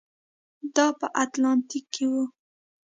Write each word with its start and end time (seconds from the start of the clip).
دا 0.75 0.87
په 0.99 1.07
اتلانتیک 1.23 1.85
کې 1.93 2.05
و. 2.11 2.13